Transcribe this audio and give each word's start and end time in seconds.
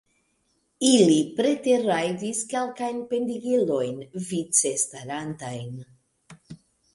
Ili 0.91 1.17
preterrajdis 1.39 2.39
kelkajn 2.53 3.03
pendigilojn, 3.11 4.01
vice 4.31 4.73
starantajn. 4.87 5.79